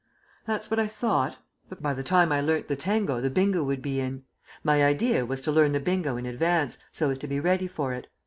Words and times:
"That's 0.45 0.71
what 0.71 0.79
I 0.79 0.87
thought. 0.87 1.37
By 1.79 1.93
the 1.93 2.01
time 2.01 2.31
I 2.31 2.41
learnt 2.41 2.67
the 2.67 2.75
tango, 2.75 3.21
the 3.21 3.29
bingo 3.29 3.63
would 3.63 3.83
be 3.83 3.99
in. 3.99 4.23
My 4.63 4.83
idea 4.83 5.27
was 5.27 5.43
to 5.43 5.51
learn 5.51 5.73
the 5.73 5.79
bingo 5.79 6.17
in 6.17 6.25
advance, 6.25 6.79
so 6.91 7.11
as 7.11 7.19
to 7.19 7.27
be 7.27 7.39
ready 7.39 7.67
for 7.67 7.93
it. 7.93 8.07